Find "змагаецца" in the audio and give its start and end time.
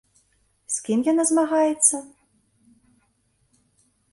1.31-1.95